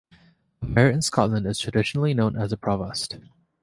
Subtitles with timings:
[0.63, 3.19] A mayor in Scotland is traditionally known as a provost.